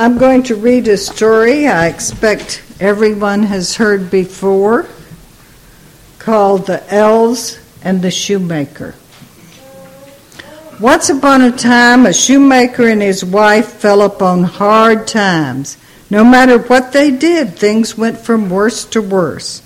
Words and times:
I'm 0.00 0.16
going 0.16 0.44
to 0.44 0.54
read 0.54 0.86
a 0.86 0.96
story 0.96 1.66
I 1.66 1.88
expect 1.88 2.62
everyone 2.78 3.42
has 3.42 3.74
heard 3.74 4.12
before 4.12 4.86
called 6.20 6.68
The 6.68 6.94
Elves 6.94 7.58
and 7.82 8.00
the 8.00 8.12
Shoemaker. 8.12 8.94
Once 10.78 11.10
upon 11.10 11.42
a 11.42 11.50
time, 11.50 12.06
a 12.06 12.12
shoemaker 12.12 12.86
and 12.86 13.02
his 13.02 13.24
wife 13.24 13.72
fell 13.72 14.02
upon 14.02 14.44
hard 14.44 15.08
times. 15.08 15.76
No 16.10 16.22
matter 16.22 16.58
what 16.58 16.92
they 16.92 17.10
did, 17.10 17.58
things 17.58 17.98
went 17.98 18.20
from 18.20 18.50
worse 18.50 18.84
to 18.84 19.02
worse. 19.02 19.62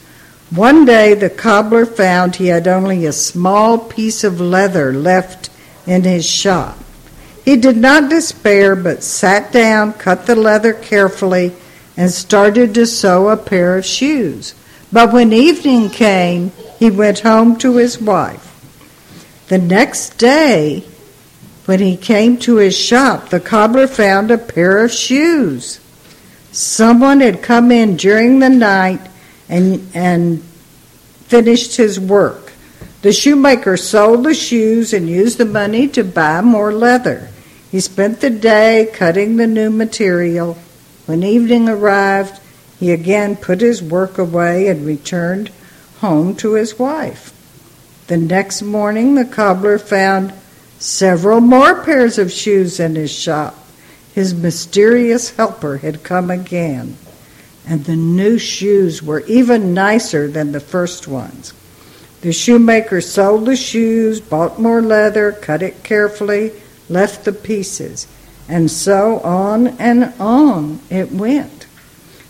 One 0.49 0.87
day, 0.87 1.13
the 1.13 1.29
cobbler 1.29 1.85
found 1.85 2.37
he 2.37 2.47
had 2.47 2.67
only 2.67 3.05
a 3.05 3.13
small 3.13 3.77
piece 3.77 4.25
of 4.25 4.41
leather 4.41 4.95
left 4.95 5.51
in 5.87 6.05
his 6.05 6.25
shop. 6.25 6.79
He 7.45 7.57
did 7.57 7.77
not 7.77 8.09
despair, 8.09 8.77
but 8.77 9.03
sat 9.03 9.51
down, 9.53 9.95
cut 9.95 10.27
the 10.27 10.37
leather 10.37 10.73
carefully, 10.73 11.53
and 11.97 12.11
started 12.11 12.75
to 12.75 12.87
sew 12.87 13.29
a 13.29 13.37
pair 13.37 13.77
of 13.77 13.85
shoes. 13.85 14.55
But 14.93 15.13
when 15.13 15.33
evening 15.33 15.91
came, 15.91 16.53
he 16.79 16.91
went 16.91 17.21
home 17.21 17.57
to 17.59 17.77
his 17.77 18.01
wife. 18.01 18.49
The 19.49 19.59
next 19.59 20.19
day, 20.19 20.85
when 21.67 21.81
he 21.81 21.97
came 21.97 22.39
to 22.39 22.57
his 22.57 22.77
shop, 22.77 23.31
the 23.31 23.41
cobbler 23.41 23.87
found 23.87 24.31
a 24.31 24.39
pair 24.39 24.85
of 24.85 24.93
shoes. 24.93 25.81
Someone 26.53 27.21
had 27.21 27.43
come 27.43 27.73
in 27.73 27.97
during 27.97 28.39
the 28.39 28.51
night 28.51 29.01
and, 29.49 29.89
and 29.95 30.43
finished 31.27 31.77
his 31.77 31.99
work. 31.99 32.53
The 33.03 33.13
shoemaker 33.13 33.77
sold 33.77 34.25
the 34.25 34.35
shoes 34.35 34.93
and 34.93 35.09
used 35.09 35.39
the 35.39 35.45
money 35.45 35.89
to 35.89 36.05
buy 36.05 36.41
more 36.41 36.73
leather. 36.73 37.31
He 37.73 37.81
spent 37.81 38.21
the 38.21 38.29
day 38.29 38.91
cutting 38.93 39.37
the 39.39 39.47
new 39.47 39.71
material. 39.71 40.59
When 41.07 41.23
evening 41.23 41.71
arrived, 41.71 42.39
he 42.79 42.93
again 42.93 43.35
put 43.35 43.63
his 43.63 43.83
work 43.83 44.19
away 44.19 44.69
and 44.69 44.85
returned 44.85 45.51
home 46.01 46.37
to 46.37 46.53
his 46.53 46.79
wife. 46.79 47.33
The 48.09 48.19
next 48.19 48.61
morning, 48.61 49.15
the 49.15 49.25
cobbler 49.25 49.79
found 49.79 50.35
several 50.79 51.41
more 51.41 51.83
pairs 51.83 52.19
of 52.19 52.31
shoes 52.31 52.79
in 52.79 52.95
his 52.95 53.11
shop. 53.11 53.57
His 54.15 54.35
mysterious 54.35 55.31
helper 55.31 55.79
had 55.79 56.03
come 56.03 56.31
again, 56.31 56.99
and 57.67 57.87
the 57.87 57.97
new 57.97 58.37
shoes 58.37 59.03
were 59.03 59.21
even 59.21 59.73
nicer 59.73 60.29
than 60.29 60.53
the 60.53 60.61
first 60.61 61.09
ones. 61.09 61.55
The 62.21 62.35
shoemaker 62.35 63.01
sold 63.01 63.47
the 63.47 63.57
shoes, 63.57 64.21
bought 64.21 64.61
more 64.61 64.83
leather, 64.83 65.33
cut 65.33 65.63
it 65.63 65.83
carefully, 65.83 66.53
left 66.93 67.25
the 67.25 67.33
pieces, 67.33 68.07
and 68.49 68.71
so 68.71 69.21
on 69.21 69.69
and 69.79 70.13
on 70.21 70.81
it 70.91 71.11
went. 71.11 71.67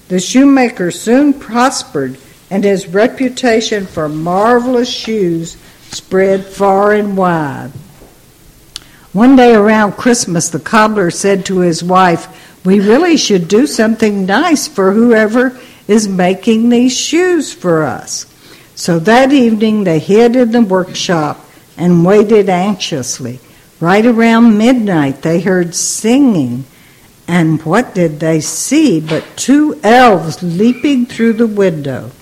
The 0.08 0.20
shoemaker 0.20 0.90
soon 0.90 1.34
prospered, 1.34 2.18
and 2.50 2.64
his 2.64 2.86
reputation 2.86 3.86
for 3.86 4.08
marvelous 4.08 4.90
shoes 4.90 5.56
spread 5.90 6.44
far 6.44 6.92
and 6.92 7.16
wide. 7.16 7.72
One 9.12 9.36
day 9.36 9.54
around 9.54 9.92
Christmas, 9.92 10.48
the 10.48 10.58
cobbler 10.58 11.10
said 11.10 11.44
to 11.46 11.58
his 11.58 11.84
wife, 11.84 12.64
We 12.64 12.80
really 12.80 13.16
should 13.16 13.48
do 13.48 13.66
something 13.66 14.24
nice 14.24 14.68
for 14.68 14.92
whoever 14.92 15.58
is 15.86 16.08
making 16.08 16.68
these 16.68 16.96
shoes 16.96 17.52
for 17.52 17.82
us. 17.82 18.26
So 18.74 18.98
that 19.00 19.32
evening 19.32 19.84
they 19.84 19.98
hid 19.98 20.34
in 20.34 20.52
the 20.52 20.62
workshop 20.62 21.44
and 21.76 22.04
waited 22.04 22.48
anxiously. 22.48 23.40
Right 23.82 24.06
around 24.06 24.58
midnight, 24.58 25.22
they 25.22 25.40
heard 25.40 25.74
singing. 25.74 26.66
And 27.26 27.60
what 27.62 27.96
did 27.96 28.20
they 28.20 28.40
see 28.40 29.00
but 29.00 29.24
two 29.34 29.80
elves 29.82 30.40
leaping 30.40 31.04
through 31.04 31.32
the 31.32 31.48
window? 31.48 32.12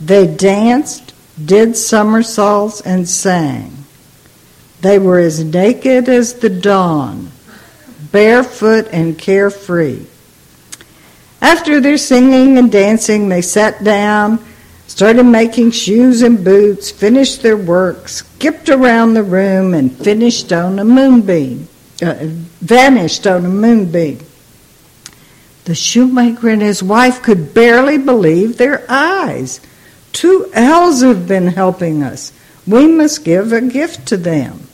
They 0.00 0.26
danced, 0.26 1.14
did 1.42 1.76
somersaults, 1.76 2.80
and 2.80 3.08
sang. 3.08 3.84
They 4.80 4.98
were 4.98 5.20
as 5.20 5.44
naked 5.44 6.08
as 6.08 6.34
the 6.34 6.50
dawn, 6.50 7.30
barefoot 8.10 8.88
and 8.90 9.16
carefree. 9.16 10.04
After 11.40 11.78
their 11.80 11.96
singing 11.96 12.58
and 12.58 12.72
dancing, 12.72 13.28
they 13.28 13.42
sat 13.42 13.84
down 13.84 14.44
started 14.88 15.22
making 15.22 15.70
shoes 15.70 16.22
and 16.22 16.42
boots, 16.42 16.90
finished 16.90 17.42
their 17.42 17.56
work, 17.56 18.08
skipped 18.38 18.68
around 18.68 19.14
the 19.14 19.22
room, 19.24 19.74
and 19.74 19.90
finished 19.92 20.52
on 20.52 20.78
a 20.78 20.84
moonbeam, 20.84 21.66
uh, 22.00 22.14
vanished 22.60 23.26
on 23.26 23.44
a 23.44 23.48
moonbeam. 23.48 24.20
The 25.64 25.74
shoemaker 25.74 26.48
and 26.48 26.62
his 26.62 26.80
wife 26.80 27.20
could 27.20 27.52
barely 27.52 27.98
believe 27.98 28.56
their 28.56 28.86
eyes. 28.88 29.60
Two 30.12 30.48
elves 30.54 31.02
have 31.02 31.26
been 31.26 31.48
helping 31.48 32.04
us. 32.04 32.32
We 32.64 32.86
must 32.86 33.24
give 33.24 33.52
a 33.52 33.60
gift 33.60 34.06
to 34.08 34.16
them. 34.16 34.68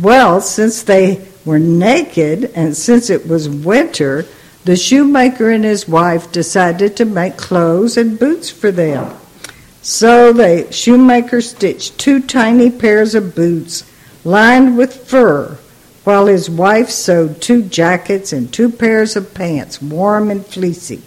Well, 0.00 0.40
since 0.40 0.82
they 0.82 1.28
were 1.44 1.58
naked 1.58 2.50
and 2.54 2.74
since 2.74 3.10
it 3.10 3.28
was 3.28 3.46
winter, 3.46 4.24
the 4.64 4.76
shoemaker 4.76 5.50
and 5.50 5.64
his 5.64 5.86
wife 5.86 6.32
decided 6.32 6.96
to 6.96 7.04
make 7.04 7.36
clothes 7.36 7.98
and 7.98 8.18
boots 8.18 8.48
for 8.48 8.70
them. 8.70 9.19
So 9.82 10.32
the 10.32 10.70
shoemaker 10.70 11.40
stitched 11.40 11.98
two 11.98 12.20
tiny 12.20 12.70
pairs 12.70 13.14
of 13.14 13.34
boots 13.34 13.90
lined 14.24 14.76
with 14.76 15.08
fur, 15.08 15.58
while 16.04 16.26
his 16.26 16.50
wife 16.50 16.90
sewed 16.90 17.40
two 17.40 17.62
jackets 17.62 18.32
and 18.32 18.52
two 18.52 18.70
pairs 18.70 19.16
of 19.16 19.32
pants, 19.32 19.80
warm 19.80 20.30
and 20.30 20.44
fleecy. 20.44 21.02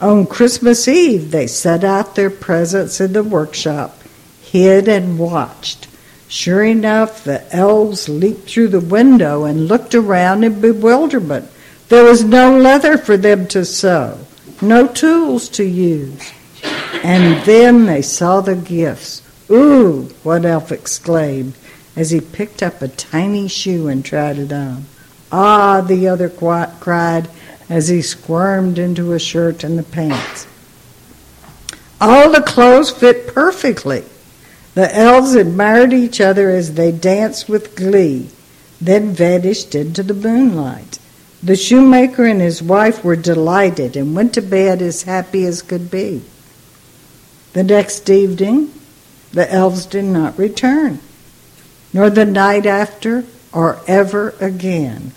On 0.00 0.26
Christmas 0.26 0.86
Eve, 0.86 1.30
they 1.30 1.46
set 1.46 1.82
out 1.82 2.14
their 2.14 2.30
presents 2.30 3.00
in 3.00 3.14
the 3.14 3.24
workshop, 3.24 4.02
hid 4.42 4.86
and 4.86 5.18
watched. 5.18 5.88
Sure 6.28 6.62
enough, 6.62 7.24
the 7.24 7.42
elves 7.56 8.06
leaped 8.06 8.50
through 8.50 8.68
the 8.68 8.80
window 8.80 9.44
and 9.44 9.66
looked 9.66 9.94
around 9.94 10.44
in 10.44 10.60
bewilderment. 10.60 11.50
There 11.88 12.04
was 12.04 12.22
no 12.22 12.58
leather 12.58 12.98
for 12.98 13.16
them 13.16 13.46
to 13.48 13.64
sew, 13.64 14.18
no 14.60 14.86
tools 14.86 15.48
to 15.50 15.64
use. 15.64 16.32
And 17.04 17.44
then 17.44 17.86
they 17.86 18.02
saw 18.02 18.40
the 18.40 18.56
gifts. 18.56 19.22
Ooh, 19.50 20.10
one 20.22 20.44
elf 20.44 20.70
exclaimed 20.72 21.54
as 21.96 22.10
he 22.10 22.20
picked 22.20 22.62
up 22.62 22.80
a 22.80 22.88
tiny 22.88 23.48
shoe 23.48 23.88
and 23.88 24.04
tried 24.04 24.38
it 24.38 24.52
on. 24.52 24.86
Ah, 25.32 25.80
the 25.80 26.06
other 26.08 26.28
cried 26.28 27.28
as 27.68 27.88
he 27.88 28.00
squirmed 28.00 28.78
into 28.78 29.12
a 29.12 29.18
shirt 29.18 29.64
and 29.64 29.78
the 29.78 29.82
pants. 29.82 30.46
All 32.00 32.30
the 32.30 32.42
clothes 32.42 32.90
fit 32.90 33.34
perfectly. 33.34 34.04
The 34.74 34.94
elves 34.94 35.34
admired 35.34 35.92
each 35.92 36.20
other 36.20 36.50
as 36.50 36.74
they 36.74 36.92
danced 36.92 37.48
with 37.48 37.74
glee, 37.74 38.28
then 38.80 39.12
vanished 39.12 39.74
into 39.74 40.04
the 40.04 40.14
moonlight. 40.14 41.00
The 41.42 41.56
shoemaker 41.56 42.24
and 42.24 42.40
his 42.40 42.62
wife 42.62 43.04
were 43.04 43.16
delighted 43.16 43.96
and 43.96 44.14
went 44.14 44.34
to 44.34 44.42
bed 44.42 44.80
as 44.80 45.02
happy 45.02 45.44
as 45.44 45.62
could 45.62 45.90
be. 45.90 46.22
The 47.58 47.64
next 47.64 48.08
evening, 48.08 48.72
the 49.32 49.52
elves 49.52 49.84
did 49.86 50.04
not 50.04 50.38
return, 50.38 51.00
nor 51.92 52.08
the 52.08 52.24
night 52.24 52.66
after, 52.66 53.24
or 53.52 53.80
ever 53.88 54.36
again. 54.38 55.10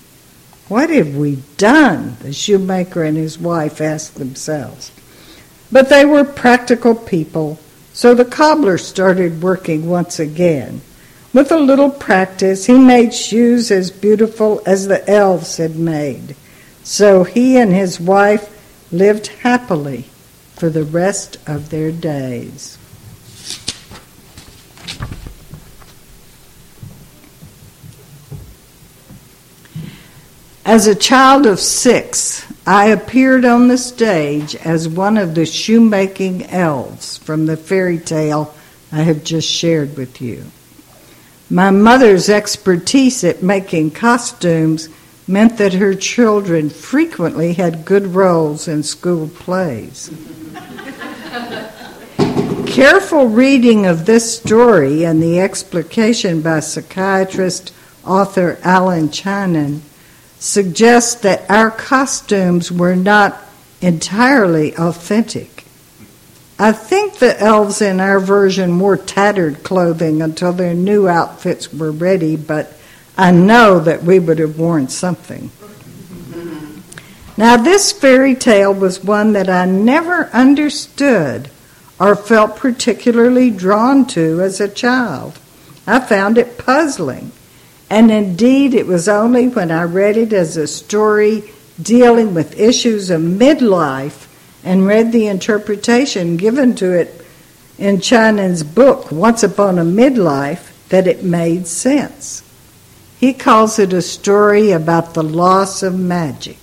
What 0.68 0.90
have 0.90 1.16
we 1.16 1.44
done? 1.58 2.18
The 2.20 2.34
shoemaker 2.34 3.04
and 3.04 3.16
his 3.16 3.38
wife 3.38 3.80
asked 3.80 4.16
themselves. 4.16 4.92
But 5.72 5.90
they 5.90 6.04
were 6.04 6.24
practical 6.24 6.96
people, 6.96 7.60
so 7.94 8.16
the 8.16 8.26
cobbler 8.26 8.80
started 8.80 9.44
working 9.44 9.88
once 9.88 10.20
again. 10.20 10.82
With 11.34 11.52
a 11.52 11.60
little 11.60 11.92
practice, 11.92 12.66
he 12.66 12.80
made 12.80 13.14
shoes 13.14 13.70
as 13.70 13.92
beautiful 13.92 14.64
as 14.66 14.88
the 14.88 15.08
elves 15.08 15.58
had 15.58 15.76
made. 15.76 16.36
So 16.82 17.24
he 17.24 17.58
and 17.58 17.72
his 17.72 18.00
wife 18.00 18.50
lived 18.92 19.28
happily 19.28 20.08
for 20.62 20.70
the 20.70 20.84
rest 20.84 21.38
of 21.48 21.72
their 21.72 21.92
days. 21.92 22.78
As 30.64 30.86
a 30.86 30.94
child 30.94 31.48
of 31.48 31.60
six, 31.60 32.46
I 32.68 32.90
appeared 32.90 33.44
on 33.44 33.70
the 33.70 33.78
stage 33.80 34.56
as 34.58 34.88
one 34.88 35.18
of 35.18 35.34
the 35.34 35.48
shoemaking 35.48 36.46
elves 36.52 37.18
from 37.18 37.48
the 37.48 37.58
fairy 37.58 37.98
tale 37.98 38.54
I 38.92 38.98
have 38.98 39.24
just 39.24 39.50
shared 39.50 39.98
with 39.98 40.22
you. 40.22 40.46
My 41.50 41.72
mother's 41.72 42.30
expertise 42.30 43.24
at 43.24 43.42
making 43.42 43.92
costumes 43.92 44.90
meant 45.28 45.58
that 45.58 45.74
her 45.74 45.96
children 45.96 46.70
frequently 46.70 47.54
had 47.54 47.86
good 47.86 48.08
roles 48.08 48.68
in 48.68 48.84
school 48.84 49.28
plays. 49.28 50.12
Careful 52.72 53.28
reading 53.28 53.86
of 53.86 54.06
this 54.06 54.38
story 54.38 55.04
and 55.04 55.22
the 55.22 55.42
explication 55.42 56.42
by 56.42 56.62
psychiatrist 56.62 57.74
author 58.06 58.60
Allan 58.64 59.10
Chinen 59.10 59.82
suggests 60.40 61.16
that 61.16 61.44
our 61.52 61.70
costumes 61.70 62.72
were 62.72 62.96
not 62.96 63.38
entirely 63.82 64.74
authentic. 64.78 65.66
I 66.58 66.72
think 66.72 67.16
the 67.16 67.38
elves 67.42 67.82
in 67.82 68.00
our 68.00 68.22
version 68.22 68.80
wore 68.80 68.96
tattered 68.96 69.64
clothing 69.64 70.22
until 70.22 70.54
their 70.54 70.74
new 70.74 71.10
outfits 71.10 71.74
were 71.74 71.92
ready, 71.92 72.38
but 72.38 72.72
I 73.18 73.32
know 73.32 73.82
that 73.82 74.04
we 74.04 74.18
would 74.18 74.40
have 74.40 74.58
worn 74.58 74.88
something. 74.88 75.52
Now, 77.36 77.58
this 77.58 77.92
fairy 77.92 78.34
tale 78.34 78.74
was 78.74 79.04
one 79.04 79.34
that 79.34 79.50
I 79.50 79.66
never 79.66 80.28
understood 80.28 81.50
or 82.02 82.16
felt 82.16 82.56
particularly 82.56 83.52
drawn 83.52 84.08
to 84.08 84.42
as 84.42 84.60
a 84.60 84.68
child. 84.68 85.38
I 85.86 86.00
found 86.00 86.40
it 86.40 86.58
puzzling. 86.58 87.32
And 87.92 88.10
indeed, 88.10 88.74
it 88.74 88.88
was 88.88 89.08
only 89.08 89.48
when 89.48 89.70
I 89.70 89.84
read 89.84 90.18
it 90.18 90.34
as 90.34 90.58
a 90.58 90.66
story 90.66 91.44
dealing 91.80 92.34
with 92.34 92.60
issues 92.60 93.12
of 93.12 93.22
midlife 93.22 94.28
and 94.64 94.88
read 94.88 95.12
the 95.12 95.28
interpretation 95.28 96.38
given 96.38 96.74
to 96.76 96.92
it 96.92 97.24
in 97.78 98.02
Chinen's 98.02 98.64
book, 98.64 99.12
Once 99.12 99.44
Upon 99.44 99.78
a 99.78 99.84
Midlife, 99.84 100.72
that 100.90 101.06
it 101.06 101.24
made 101.24 101.68
sense. 101.68 102.42
He 103.20 103.32
calls 103.32 103.78
it 103.78 103.94
a 103.94 104.02
story 104.02 104.72
about 104.72 105.14
the 105.14 105.24
loss 105.24 105.84
of 105.84 106.00
magic. 106.00 106.58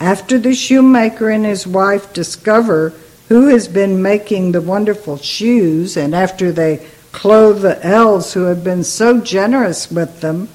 After 0.00 0.36
the 0.36 0.54
shoemaker 0.54 1.30
and 1.30 1.44
his 1.44 1.64
wife 1.64 2.12
discover 2.12 2.92
who 3.28 3.48
has 3.48 3.68
been 3.68 4.02
making 4.02 4.52
the 4.52 4.60
wonderful 4.60 5.16
shoes, 5.16 5.96
and 5.96 6.14
after 6.14 6.52
they 6.52 6.86
clothe 7.12 7.62
the 7.62 7.84
elves 7.84 8.34
who 8.34 8.44
have 8.44 8.62
been 8.62 8.84
so 8.84 9.20
generous 9.20 9.90
with 9.90 10.20
them, 10.20 10.48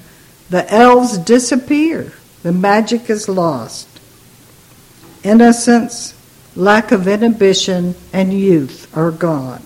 the 0.48 0.72
elves 0.72 1.18
disappear. 1.18 2.12
The 2.42 2.52
magic 2.52 3.10
is 3.10 3.28
lost. 3.28 3.88
Innocence, 5.22 6.14
lack 6.56 6.92
of 6.92 7.06
inhibition, 7.06 7.94
and 8.12 8.32
youth 8.32 8.94
are 8.96 9.10
gone. 9.10 9.62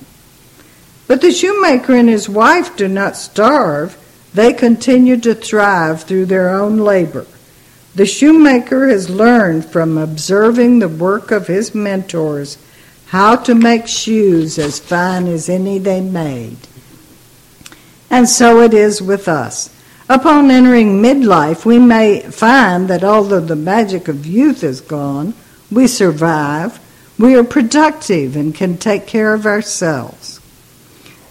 But 1.06 1.20
the 1.20 1.32
shoemaker 1.32 1.94
and 1.94 2.08
his 2.08 2.28
wife 2.28 2.76
do 2.76 2.88
not 2.88 3.16
starve. 3.16 3.96
They 4.34 4.52
continue 4.52 5.16
to 5.20 5.34
thrive 5.34 6.02
through 6.02 6.26
their 6.26 6.50
own 6.50 6.78
labor. 6.78 7.26
The 7.94 8.06
shoemaker 8.06 8.88
has 8.88 9.08
learned 9.08 9.64
from 9.64 9.96
observing 9.96 10.80
the 10.80 10.88
work 10.88 11.30
of 11.30 11.46
his 11.46 11.74
mentors 11.74 12.58
how 13.06 13.36
to 13.36 13.54
make 13.54 13.86
shoes 13.86 14.58
as 14.58 14.78
fine 14.78 15.26
as 15.26 15.48
any 15.48 15.78
they 15.78 16.00
made. 16.00 16.58
And 18.10 18.28
so 18.28 18.60
it 18.60 18.74
is 18.74 19.00
with 19.00 19.28
us. 19.28 19.70
Upon 20.08 20.50
entering 20.50 21.02
midlife, 21.02 21.64
we 21.64 21.78
may 21.78 22.20
find 22.20 22.88
that 22.88 23.02
although 23.02 23.40
the 23.40 23.56
magic 23.56 24.06
of 24.08 24.26
youth 24.26 24.62
is 24.62 24.80
gone, 24.80 25.34
we 25.70 25.86
survive, 25.86 26.78
we 27.18 27.34
are 27.34 27.44
productive, 27.44 28.36
and 28.36 28.54
can 28.54 28.78
take 28.78 29.06
care 29.06 29.34
of 29.34 29.46
ourselves. 29.46 30.40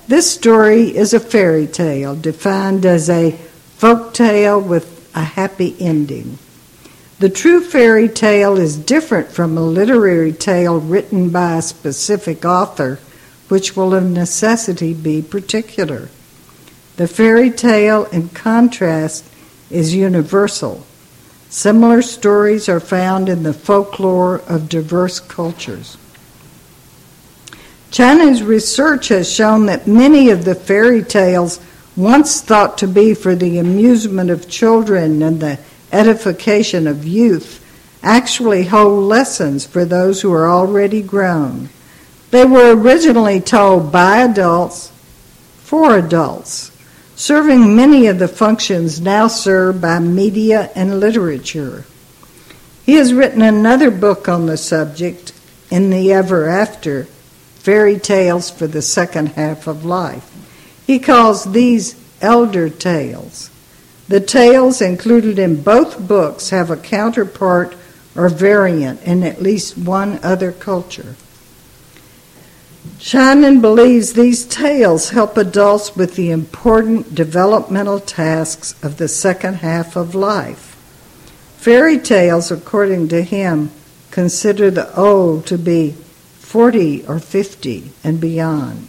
This 0.08 0.30
story 0.30 0.96
is 0.96 1.14
a 1.14 1.20
fairy 1.20 1.68
tale 1.68 2.16
defined 2.16 2.86
as 2.86 3.10
a 3.10 3.32
folk 3.78 4.14
tale 4.14 4.60
with 4.60 5.10
a 5.16 5.24
happy 5.24 5.76
ending. 5.80 6.38
The 7.18 7.30
true 7.30 7.62
fairy 7.62 8.10
tale 8.10 8.58
is 8.58 8.76
different 8.76 9.30
from 9.30 9.58
a 9.58 9.62
literary 9.62 10.34
tale 10.34 10.80
written 10.82 11.30
by 11.30 11.56
a 11.56 11.62
specific 11.62 12.44
author, 12.44 13.00
which 13.48 13.76
will 13.76 13.94
of 13.94 14.04
necessity 14.04 14.94
be 14.94 15.22
particular. 15.22 16.10
The 16.98 17.08
fairy 17.08 17.52
tale, 17.52 18.06
in 18.06 18.30
contrast, 18.30 19.24
is 19.70 19.96
universal. 19.96 20.86
Similar 21.50 22.02
stories 22.02 22.68
are 22.68 22.82
found 22.82 23.30
in 23.30 23.44
the 23.44 23.54
folklore 23.54 24.42
of 24.50 24.68
diverse 24.68 25.22
cultures. 25.22 25.98
Chinen's 27.92 28.44
research 28.44 29.08
has 29.08 29.32
shown 29.32 29.68
that 29.68 29.88
many 29.88 30.32
of 30.32 30.44
the 30.44 30.56
fairy 30.56 31.02
tales, 31.02 31.62
once 31.96 32.42
thought 32.42 32.78
to 32.80 32.88
be 32.90 33.14
for 33.14 33.36
the 33.36 33.58
amusement 33.58 34.30
of 34.30 34.50
children 34.50 35.22
and 35.22 35.40
the 35.40 35.58
edification 35.96 36.88
of 36.88 37.06
youth 37.06 37.62
actually 38.04 38.66
hold 38.66 39.04
lessons 39.04 39.66
for 39.66 39.86
those 39.86 40.22
who 40.22 40.32
are 40.32 40.48
already 40.48 41.02
grown. 41.02 41.70
They 42.32 42.46
were 42.46 42.76
originally 42.76 43.40
told 43.40 43.92
by 43.92 44.18
adults 44.18 44.92
for 45.58 45.98
adults, 45.98 46.72
serving 47.16 47.76
many 47.76 48.08
of 48.08 48.20
the 48.20 48.28
functions 48.28 49.02
now 49.02 49.28
served 49.28 49.82
by 49.82 50.00
media 50.00 50.70
and 50.76 51.00
literature. 51.00 51.86
He 52.86 52.94
has 52.94 53.14
written 53.14 53.42
another 53.42 53.90
book 53.90 54.30
on 54.30 54.46
the 54.46 54.58
subject, 54.58 55.34
In 55.72 55.90
the 55.90 56.14
Ever 56.14 56.48
After 56.48 57.06
Fairy 57.56 57.98
Tales 58.00 58.52
for 58.52 58.68
the 58.68 58.84
Second 58.84 59.30
Half 59.30 59.66
of 59.66 59.84
Life. 59.84 60.32
He 60.86 61.00
calls 61.00 61.52
these 61.52 62.00
elder 62.22 62.70
tales. 62.70 63.50
The 64.08 64.20
tales 64.20 64.82
included 64.82 65.40
in 65.40 65.64
both 65.64 66.08
books 66.08 66.50
have 66.52 66.70
a 66.70 66.78
counterpart 66.78 67.76
or 68.16 68.30
variant 68.30 69.02
in 69.04 69.24
at 69.24 69.42
least 69.42 69.78
one 69.78 70.20
other 70.22 70.52
culture. 70.52 71.16
Chinen 73.00 73.62
believes 73.62 74.14
these 74.14 74.46
tales 74.46 75.10
help 75.10 75.38
adults 75.38 75.96
with 75.96 76.16
the 76.16 76.32
important 76.32 77.14
developmental 77.16 78.00
tasks 78.00 78.76
of 78.84 78.98
the 78.98 79.08
second 79.08 79.56
half 79.56 79.96
of 79.96 80.16
life. 80.16 80.76
Fairy 81.58 81.98
tales, 81.98 82.52
according 82.52 83.08
to 83.08 83.24
him, 83.24 83.72
consider 84.12 84.70
the 84.70 84.96
old 84.96 85.48
to 85.48 85.58
be 85.58 85.92
40 86.40 87.06
or 87.08 87.20
50 87.20 87.92
and 88.04 88.22
beyond. 88.22 88.88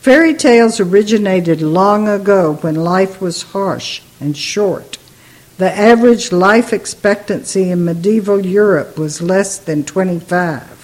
Fairy 0.00 0.34
tales 0.34 0.78
originated 0.78 1.60
long 1.60 2.08
ago 2.08 2.54
when 2.60 2.76
life 2.76 3.20
was 3.20 3.42
harsh 3.42 4.00
and 4.20 4.36
short. 4.36 4.96
The 5.58 5.72
average 5.72 6.30
life 6.30 6.72
expectancy 6.72 7.70
in 7.70 7.84
medieval 7.84 8.46
Europe 8.46 8.96
was 8.96 9.20
less 9.20 9.58
than 9.58 9.84
25. 9.84 10.78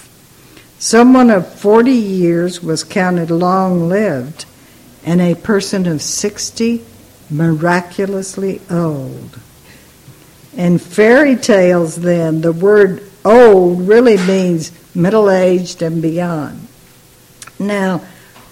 Someone 0.81 1.31
of 1.31 1.47
40 1.55 1.93
years 1.93 2.61
was 2.61 2.83
counted 2.83 3.31
long 3.31 3.89
lived, 3.89 4.47
and 5.05 5.21
a 5.21 5.37
person 5.37 5.87
of 5.87 6.03
60 6.03 6.85
miraculously 7.31 8.61
old. 8.69 9.39
In 10.57 10.79
fairy 10.79 11.37
tales, 11.37 11.97
then, 11.97 12.41
the 12.41 12.53
word 12.53 13.03
old 13.25 13.87
really 13.87 14.17
means 14.17 14.73
middle 14.95 15.31
aged 15.31 15.83
and 15.83 16.03
beyond. 16.03 16.67
Now, 17.59 18.03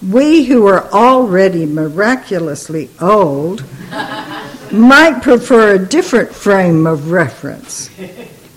we 0.09 0.43
who 0.45 0.67
are 0.67 0.89
already 0.91 1.65
miraculously 1.65 2.89
old 2.99 3.63
might 4.71 5.21
prefer 5.21 5.75
a 5.75 5.85
different 5.85 6.33
frame 6.33 6.87
of 6.87 7.11
reference, 7.11 7.89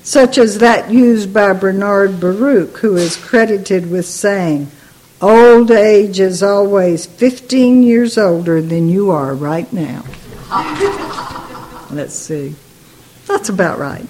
such 0.02 0.38
as 0.38 0.58
that 0.58 0.90
used 0.90 1.32
by 1.32 1.52
Bernard 1.52 2.18
Baruch, 2.20 2.78
who 2.78 2.96
is 2.96 3.16
credited 3.16 3.90
with 3.90 4.06
saying, 4.06 4.70
Old 5.20 5.70
age 5.70 6.20
is 6.20 6.42
always 6.42 7.06
15 7.06 7.82
years 7.82 8.18
older 8.18 8.60
than 8.60 8.88
you 8.88 9.10
are 9.10 9.34
right 9.34 9.70
now. 9.72 10.04
Let's 11.90 12.14
see. 12.14 12.54
That's 13.26 13.48
about 13.48 13.78
right. 13.78 14.06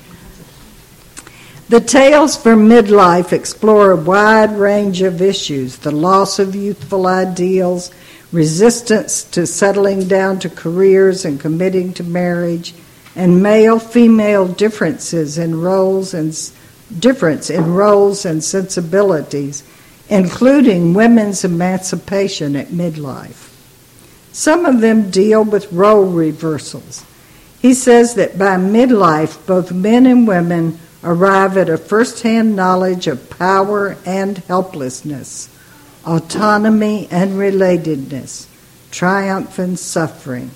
The 1.68 1.80
Tales 1.80 2.37
for 2.37 2.54
Midlife 2.54 3.32
explore 3.32 3.90
a 3.90 3.96
wide 3.96 4.56
range 4.56 5.02
of 5.02 5.20
issues 5.20 5.78
the 5.78 5.90
loss 5.90 6.38
of 6.38 6.54
youthful 6.54 7.08
ideals, 7.08 7.90
resistance 8.30 9.25
to 9.25 9.49
settling 9.49 10.06
down 10.06 10.38
to 10.40 10.49
careers 10.49 11.25
and 11.25 11.40
committing 11.40 11.92
to 11.94 12.04
marriage, 12.04 12.73
and 13.16 13.42
male 13.42 13.80
female 13.80 14.46
differences 14.46 15.38
in 15.38 15.61
roles 15.61 16.14
and 16.14 16.52
difference 17.00 17.50
in 17.50 17.75
roles 17.75 18.25
and 18.25 18.44
sensibilities, 18.44 19.64
including 20.08 20.94
women's 20.94 21.44
emancipation 21.44 22.54
at 22.54 22.68
midlife. 22.68 23.52
Some 24.30 24.66
of 24.66 24.80
them 24.80 25.11
deal 25.11 25.42
with 25.42 25.73
role 25.73 26.12
reversals. 26.12 27.04
He 27.61 27.75
says 27.75 28.14
that 28.14 28.38
by 28.38 28.54
midlife, 28.54 29.44
both 29.49 29.73
men 29.73 30.06
and 30.06 30.28
women 30.28 30.78
arrive 31.06 31.56
at 31.56 31.68
a 31.68 31.78
first 31.78 32.22
hand 32.22 32.56
knowledge 32.56 33.06
of 33.06 33.30
power 33.30 33.96
and 34.04 34.38
helplessness, 34.38 35.48
autonomy 36.04 37.06
and 37.12 37.32
relatedness, 37.32 38.46
triumph 38.90 39.58
and 39.58 39.78
suffering. 39.78 40.50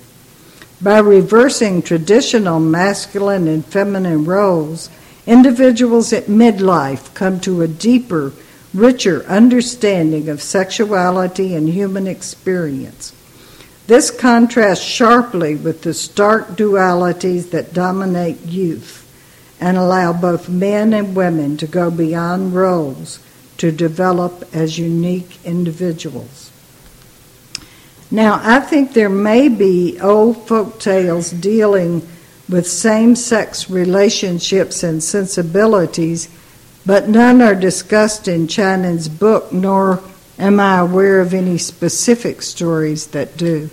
By 0.83 0.99
reversing 0.99 1.83
traditional 1.83 2.59
masculine 2.59 3.47
and 3.47 3.65
feminine 3.65 4.25
roles, 4.25 4.91
individuals 5.25 6.13
at 6.13 6.25
midlife 6.25 7.15
come 7.15 7.39
to 7.41 7.63
a 7.63 7.69
deeper, 7.69 8.33
richer 8.75 9.25
understanding 9.27 10.29
of 10.29 10.43
sexuality 10.43 11.55
and 11.55 11.69
human 11.69 12.09
experience. 12.09 13.15
This 13.87 14.11
contrasts 14.11 14.85
sharply 14.85 15.55
with 15.55 15.83
the 15.83 15.95
stark 15.95 16.51
dualities 16.51 17.51
that 17.51 17.73
dominate 17.73 18.41
youth 18.47 19.00
and 19.61 19.77
allow 19.77 20.13
both 20.13 20.49
men 20.49 20.95
and 20.95 21.15
women 21.15 21.57
to 21.59 21.67
go 21.67 21.91
beyond 21.91 22.55
roles 22.55 23.21
to 23.59 23.71
develop 23.71 24.49
as 24.55 24.79
unique 24.79 25.39
individuals. 25.45 26.51
Now, 28.11 28.41
I 28.43 28.61
think 28.61 28.93
there 28.93 29.11
may 29.11 29.49
be 29.49 30.01
old 30.01 30.49
folk 30.49 30.81
tales 30.81 31.31
dealing 31.31 32.09
with 32.49 32.67
same 32.67 33.15
sex 33.15 33.71
relationships 33.71 34.83
and 34.83 35.03
sensibilities, 35.03 36.29
but 36.85 37.09
none 37.09 37.41
are 37.43 37.55
discussed 37.55 38.27
in 38.27 38.49
Chinen's 38.49 39.09
book, 39.09 39.53
nor 39.53 40.03
am 40.39 40.59
I 40.59 40.79
aware 40.79 41.21
of 41.21 41.35
any 41.35 41.59
specific 41.59 42.43
stories 42.43 43.09
that 43.09 43.37
do. 43.37 43.71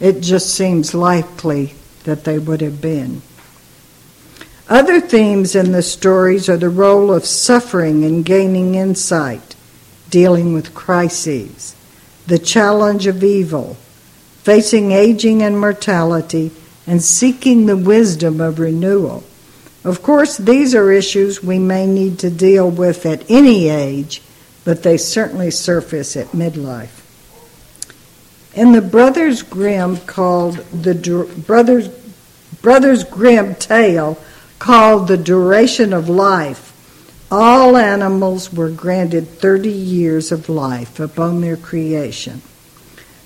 It 0.00 0.20
just 0.20 0.54
seems 0.54 0.94
likely 0.94 1.74
that 2.04 2.24
they 2.24 2.38
would 2.38 2.60
have 2.60 2.80
been. 2.80 3.20
Other 4.68 4.98
themes 4.98 5.54
in 5.54 5.72
the 5.72 5.82
stories 5.82 6.48
are 6.48 6.56
the 6.56 6.70
role 6.70 7.12
of 7.12 7.26
suffering 7.26 8.02
in 8.02 8.22
gaining 8.22 8.74
insight, 8.74 9.54
dealing 10.08 10.54
with 10.54 10.74
crises, 10.74 11.76
the 12.26 12.38
challenge 12.38 13.06
of 13.06 13.22
evil, 13.22 13.76
facing 14.42 14.92
aging 14.92 15.42
and 15.42 15.60
mortality, 15.60 16.50
and 16.86 17.02
seeking 17.02 17.66
the 17.66 17.76
wisdom 17.76 18.40
of 18.40 18.58
renewal. 18.58 19.22
Of 19.84 20.02
course, 20.02 20.38
these 20.38 20.74
are 20.74 20.90
issues 20.90 21.42
we 21.42 21.58
may 21.58 21.86
need 21.86 22.18
to 22.20 22.30
deal 22.30 22.70
with 22.70 23.04
at 23.04 23.30
any 23.30 23.68
age, 23.68 24.22
but 24.64 24.82
they 24.82 24.96
certainly 24.96 25.50
surface 25.50 26.16
at 26.16 26.28
midlife. 26.28 27.02
In 28.54 28.72
the 28.72 28.80
Brothers 28.80 29.42
Grimm 29.42 29.98
called 29.98 30.56
the 30.72 30.94
Brothers 31.46 31.88
Brothers 32.62 33.04
Grimm 33.04 33.56
tale 33.56 34.16
called 34.58 35.08
the 35.08 35.16
duration 35.16 35.92
of 35.92 36.08
life, 36.08 36.72
all 37.30 37.76
animals 37.76 38.52
were 38.52 38.70
granted 38.70 39.28
30 39.28 39.70
years 39.70 40.30
of 40.30 40.48
life 40.48 41.00
upon 41.00 41.40
their 41.40 41.56
creation. 41.56 42.42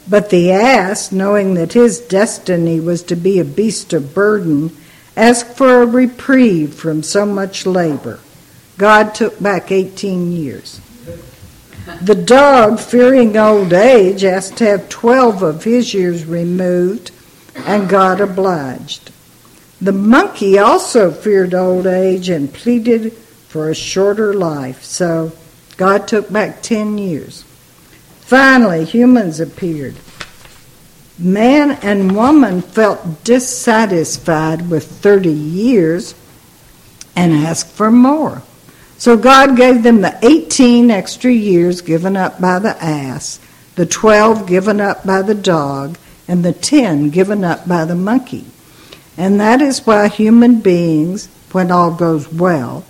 But 0.09 0.31
the 0.31 0.51
ass, 0.53 1.13
knowing 1.13 1.55
that 1.55 1.75
his 1.75 2.01
destiny 2.01 2.81
was 2.81 3.03
to 3.05 3.17
be 3.17 3.39
a 3.39 3.45
beast 3.45 3.93
of 3.93 4.15
burden, 4.15 4.75
asked 5.17 5.57
for 5.57 5.83
a 5.83 5.87
reprieve 5.87 6.75
from 6.75 7.03
so 7.03 7.27
much 7.27 7.67
labor. 7.67 8.21
God 8.79 9.15
took 9.15 9.43
back 9.43 9.71
18 9.71 10.33
years. 10.33 10.81
The 12.01 12.15
dog, 12.15 12.81
fearing 12.81 13.37
old 13.37 13.73
age, 13.73 14.23
asked 14.25 14.57
to 14.59 14.67
have 14.67 14.89
12 14.89 15.43
of 15.43 15.65
his 15.65 15.93
years 15.93 16.25
removed, 16.25 17.11
and 17.57 17.89
God 17.89 18.21
obliged. 18.21 19.11
The 19.81 19.93
monkey 19.93 20.59
also 20.59 21.13
feared 21.13 21.55
old 21.55 21.87
age 21.87 22.29
and 22.29 22.53
pleaded 22.53 23.13
for 23.49 23.71
a 23.71 23.75
shorter 23.75 24.35
life, 24.35 24.83
so 24.83 25.33
God 25.77 26.09
took 26.09 26.33
back 26.33 26.63
10 26.63 26.99
years. 26.99 27.45
Finally, 28.21 28.85
humans 28.85 29.39
appeared. 29.39 29.95
Man 31.19 31.73
and 31.83 32.15
woman 32.15 32.63
felt 32.63 33.25
dissatisfied 33.25 34.69
with 34.69 34.85
30 34.85 35.31
years 35.31 36.15
and 37.17 37.33
asked 37.33 37.71
for 37.71 37.91
more. 37.91 38.43
So 38.99 39.17
God 39.17 39.57
gave 39.57 39.85
them 39.85 40.01
the 40.01 40.19
18 40.23 40.91
extra 40.91 41.33
years 41.33 41.81
given 41.81 42.17
up 42.17 42.41
by 42.41 42.59
the 42.59 42.77
ass, 42.83 43.39
the 43.77 43.87
12 43.87 44.47
given 44.47 44.81
up 44.81 45.07
by 45.07 45.23
the 45.23 45.35
dog, 45.35 45.97
and 46.27 46.45
the 46.45 46.53
10 46.53 47.11
given 47.11 47.45
up 47.45 47.67
by 47.67 47.85
the 47.85 47.95
monkey. 47.95 48.45
And 49.19 49.41
that 49.41 49.61
is 49.61 49.85
why 49.85 50.07
human 50.07 50.61
beings, 50.61 51.27
when 51.51 51.73
all 51.73 51.93
goes 51.93 52.33
well, 52.33 52.85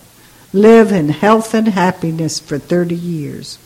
live 0.52 0.92
in 0.92 1.08
health 1.08 1.54
and 1.54 1.68
happiness 1.68 2.38
for 2.38 2.58
30 2.58 2.94
years. 2.94 3.58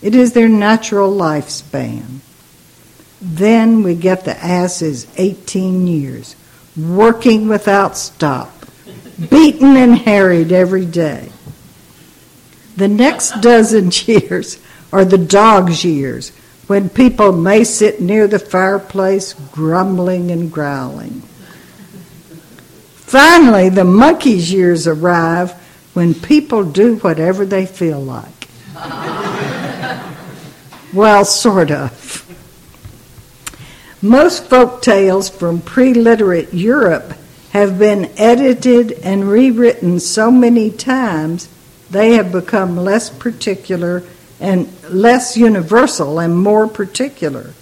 It 0.00 0.14
is 0.14 0.32
their 0.32 0.48
natural 0.48 1.12
lifespan. 1.12 2.20
Then 3.20 3.82
we 3.82 3.94
get 3.94 4.24
the 4.24 4.42
asses 4.42 5.06
18 5.18 5.86
years, 5.86 6.34
working 6.78 7.46
without 7.46 7.98
stop, 7.98 8.64
beaten 9.28 9.76
and 9.76 9.98
harried 9.98 10.50
every 10.50 10.86
day. 10.86 11.30
The 12.76 12.88
next 12.88 13.42
dozen 13.42 13.90
years 14.06 14.58
are 14.94 15.04
the 15.04 15.18
dog's 15.18 15.84
years, 15.84 16.30
when 16.68 16.88
people 16.88 17.32
may 17.32 17.64
sit 17.64 18.00
near 18.00 18.26
the 18.26 18.38
fireplace 18.38 19.34
grumbling 19.52 20.30
and 20.30 20.50
growling. 20.50 21.22
Finally, 23.08 23.70
the 23.70 23.84
monkey's 23.84 24.52
years 24.52 24.86
arrive 24.86 25.52
when 25.94 26.12
people 26.12 26.62
do 26.62 26.96
whatever 26.96 27.46
they 27.46 27.64
feel 27.64 27.98
like. 27.98 28.48
well, 30.92 31.24
sort 31.24 31.70
of. 31.70 32.18
Most 34.02 34.44
folk 34.50 34.82
tales 34.82 35.30
from 35.30 35.62
pre 35.62 35.94
literate 35.94 36.52
Europe 36.52 37.14
have 37.52 37.78
been 37.78 38.12
edited 38.18 38.92
and 39.02 39.30
rewritten 39.30 40.00
so 40.00 40.30
many 40.30 40.70
times 40.70 41.48
they 41.88 42.12
have 42.12 42.30
become 42.30 42.76
less 42.76 43.08
particular 43.08 44.02
and 44.38 44.70
less 44.90 45.34
universal 45.34 46.18
and 46.18 46.36
more 46.36 46.68
particular. 46.68 47.54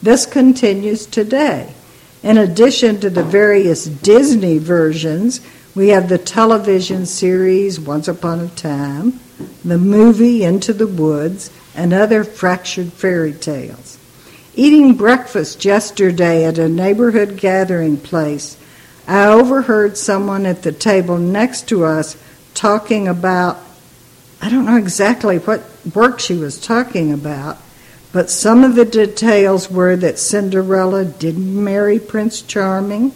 This 0.00 0.26
continues 0.26 1.06
today. 1.06 1.74
In 2.22 2.38
addition 2.38 3.00
to 3.00 3.10
the 3.10 3.24
various 3.24 3.84
Disney 3.84 4.58
versions, 4.58 5.40
we 5.74 5.88
have 5.88 6.08
the 6.08 6.18
television 6.18 7.04
series 7.04 7.80
Once 7.80 8.06
Upon 8.06 8.38
a 8.38 8.48
Time, 8.48 9.18
the 9.64 9.78
movie 9.78 10.44
Into 10.44 10.72
the 10.72 10.86
Woods, 10.86 11.50
and 11.74 11.92
other 11.92 12.22
fractured 12.22 12.92
fairy 12.92 13.32
tales. 13.32 13.98
Eating 14.54 14.94
breakfast 14.94 15.64
yesterday 15.64 16.44
at 16.44 16.58
a 16.58 16.68
neighborhood 16.68 17.38
gathering 17.38 17.96
place, 17.96 18.56
I 19.08 19.26
overheard 19.26 19.96
someone 19.96 20.46
at 20.46 20.62
the 20.62 20.70
table 20.70 21.18
next 21.18 21.68
to 21.68 21.84
us 21.84 22.16
talking 22.54 23.08
about, 23.08 23.58
I 24.40 24.48
don't 24.48 24.66
know 24.66 24.76
exactly 24.76 25.38
what 25.38 25.64
work 25.92 26.20
she 26.20 26.34
was 26.34 26.60
talking 26.60 27.12
about, 27.12 27.58
but 28.12 28.28
some 28.28 28.62
of 28.62 28.74
the 28.74 28.84
details 28.84 29.70
were 29.70 29.96
that 29.96 30.18
Cinderella 30.18 31.04
didn't 31.04 31.64
marry 31.64 31.98
Prince 31.98 32.42
Charming. 32.42 33.12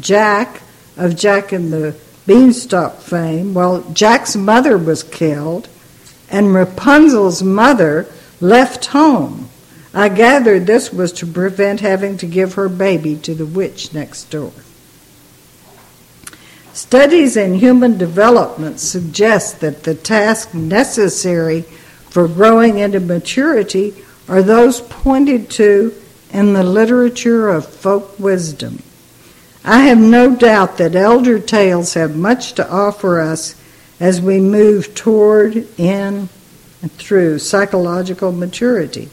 Jack, 0.00 0.62
of 0.96 1.16
Jack 1.16 1.50
and 1.50 1.72
the 1.72 1.96
Beanstalk 2.26 3.00
fame, 3.00 3.54
well, 3.54 3.82
Jack's 3.92 4.36
mother 4.36 4.78
was 4.78 5.02
killed, 5.02 5.68
and 6.30 6.54
Rapunzel's 6.54 7.42
mother 7.42 8.06
left 8.40 8.86
home. 8.86 9.48
I 9.92 10.08
gathered 10.08 10.66
this 10.66 10.92
was 10.92 11.12
to 11.14 11.26
prevent 11.26 11.80
having 11.80 12.16
to 12.18 12.26
give 12.26 12.54
her 12.54 12.68
baby 12.68 13.16
to 13.16 13.34
the 13.34 13.46
witch 13.46 13.92
next 13.92 14.30
door. 14.30 14.52
Studies 16.72 17.36
in 17.36 17.54
human 17.54 17.98
development 17.98 18.78
suggest 18.78 19.58
that 19.60 19.82
the 19.82 19.96
tasks 19.96 20.54
necessary 20.54 21.62
for 22.10 22.28
growing 22.28 22.78
into 22.78 23.00
maturity 23.00 23.92
are 24.30 24.42
those 24.44 24.80
pointed 24.80 25.50
to 25.50 25.92
in 26.32 26.52
the 26.52 26.62
literature 26.62 27.48
of 27.48 27.66
folk 27.66 28.18
wisdom. 28.18 28.80
I 29.64 29.80
have 29.80 29.98
no 29.98 30.36
doubt 30.36 30.78
that 30.78 30.94
elder 30.94 31.40
tales 31.40 31.94
have 31.94 32.16
much 32.16 32.52
to 32.54 32.70
offer 32.70 33.20
us 33.20 33.56
as 33.98 34.20
we 34.20 34.38
move 34.40 34.94
toward, 34.94 35.66
in, 35.78 36.28
and 36.80 36.92
through 36.92 37.40
psychological 37.40 38.30
maturity. 38.30 39.10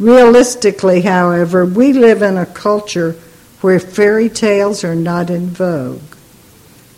Realistically, 0.00 1.02
however, 1.02 1.64
we 1.64 1.92
live 1.92 2.20
in 2.20 2.36
a 2.36 2.44
culture 2.44 3.12
where 3.60 3.78
fairy 3.78 4.28
tales 4.28 4.82
are 4.82 4.96
not 4.96 5.30
in 5.30 5.50
vogue. 5.50 6.16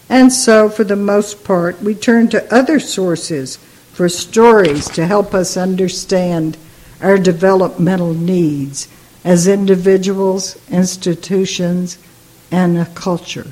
And 0.09 0.33
so, 0.33 0.71
for 0.71 0.85
the 0.85 0.97
most 0.97 1.45
part, 1.45 1.83
we 1.83 1.95
turn 1.95 2.29
to 2.31 2.55
other 2.55 2.81
sources 2.81 3.57
for 3.93 4.09
stories 4.09 4.89
to 4.89 5.07
help 5.07 5.35
us 5.35 5.59
understand 5.59 6.57
our 7.01 7.19
developmental 7.19 8.15
needs 8.15 8.89
as 9.25 9.47
individuals, 9.47 10.57
institutions, 10.69 11.99
and 12.51 12.77
a 12.77 12.87
culture. 12.87 13.49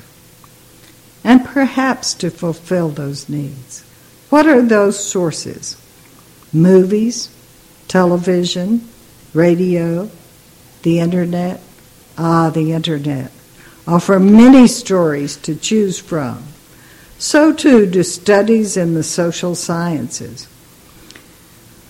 And 1.23 1.45
perhaps 1.45 2.13
to 2.15 2.29
fulfill 2.29 2.89
those 2.89 3.29
needs. 3.29 3.83
What 4.29 4.47
are 4.47 4.61
those 4.61 5.03
sources? 5.03 5.77
Movies, 6.51 7.29
television, 7.87 8.87
radio, 9.33 10.09
the 10.83 10.99
internet? 10.99 11.61
Ah, 12.17 12.49
the 12.49 12.73
internet 12.73 13.31
offer 13.87 14.19
many 14.19 14.67
stories 14.67 15.35
to 15.37 15.55
choose 15.55 15.99
from. 15.99 16.43
So 17.19 17.53
too 17.53 17.85
do 17.85 18.03
studies 18.03 18.77
in 18.77 18.93
the 18.93 19.03
social 19.03 19.55
sciences. 19.55 20.47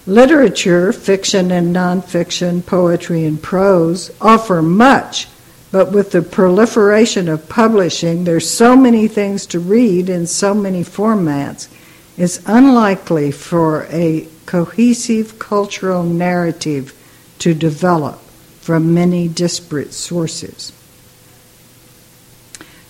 Literature, 0.06 0.92
fiction 0.92 1.50
and 1.50 1.74
nonfiction, 1.74 2.66
poetry 2.66 3.24
and 3.24 3.42
prose, 3.42 4.12
offer 4.20 4.62
much, 4.62 5.28
but 5.72 5.94
with 5.94 6.12
the 6.12 6.22
proliferation 6.22 7.30
of 7.30 7.48
publishing, 7.48 8.26
there's 8.26 8.50
so 8.50 8.76
many 8.76 9.08
things 9.08 9.46
to 9.48 9.60
read 9.60 10.10
in 10.10 10.28
so 10.28 10.54
many 10.54 10.84
formats, 10.84 11.70
it's 12.18 12.42
unlikely 12.46 13.32
for 13.32 13.86
a 13.90 14.28
cohesive 14.46 15.40
cultural 15.40 16.04
narrative 16.04 16.94
to 17.40 17.54
develop 17.54 18.20
from 18.60 18.94
many 18.94 19.28
disparate 19.28 19.94
sources. 19.94 20.74